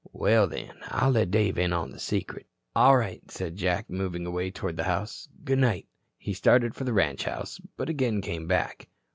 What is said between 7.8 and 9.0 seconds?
again came back.